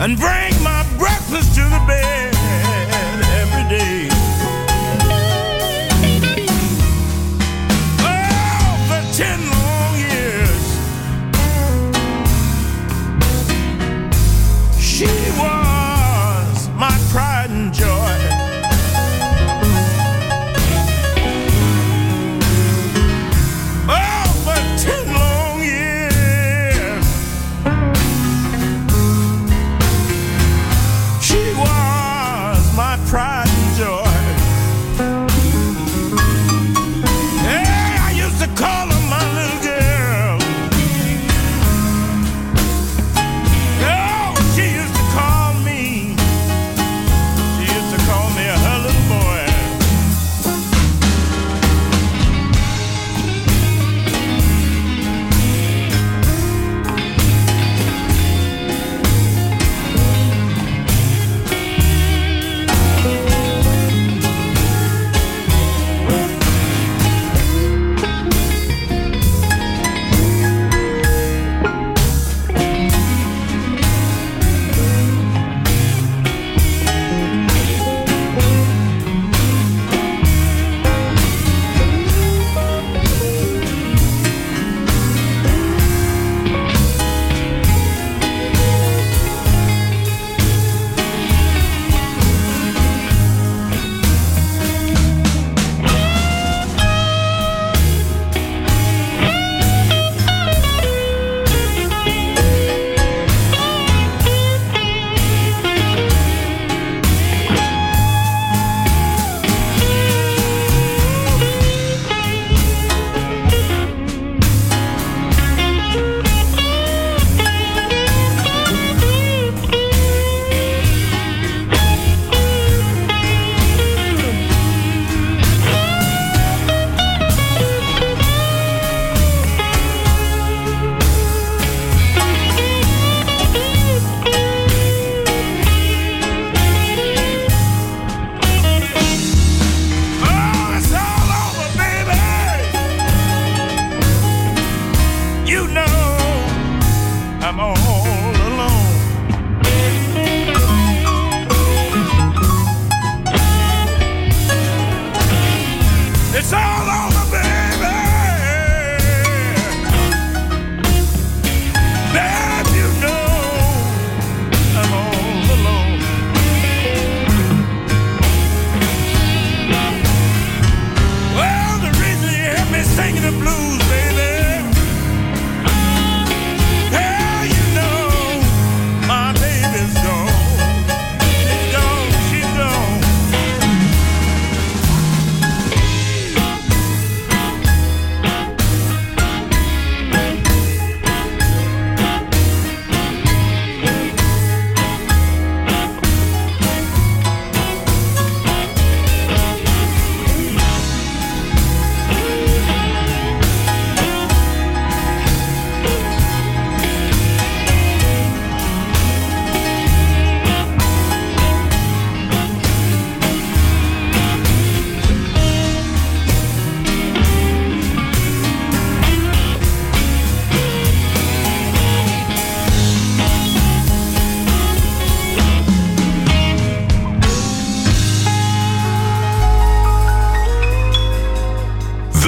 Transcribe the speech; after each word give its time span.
and 0.00 0.18
bring 0.18 0.62
my 0.62 0.82
breakfast 0.96 1.54
to 1.54 1.62
the 1.62 1.84
bed. 1.86 2.29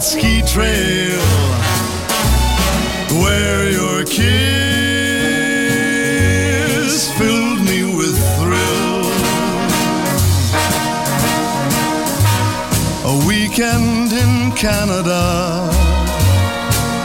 that 0.00 0.06
ski 0.06 0.40
trail 0.42 1.20
where 3.20 3.70
your 3.70 4.04
kiss 4.04 4.30
filled 7.18 7.60
me 7.60 7.84
with 7.96 8.16
thrill. 8.38 9.04
A 13.12 13.14
weekend 13.26 14.12
in 14.12 14.52
Canada, 14.56 15.68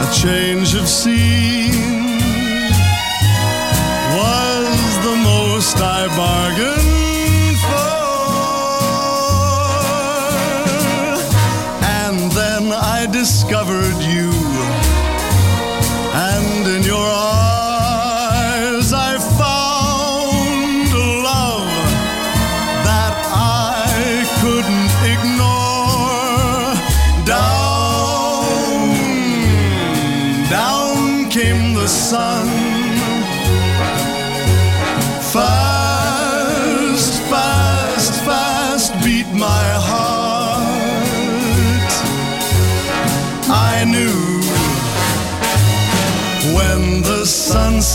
a 0.00 0.08
change 0.14 0.74
of 0.74 0.88
scene 0.88 1.75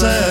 said. 0.02 0.31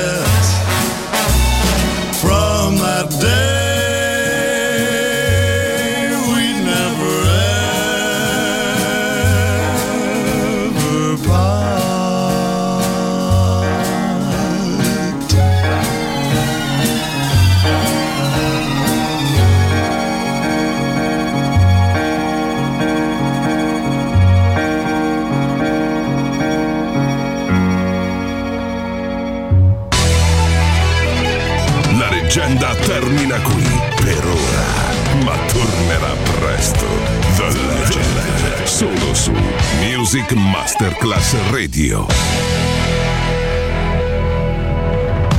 Class 41.00 41.34
Radio. 41.50 42.06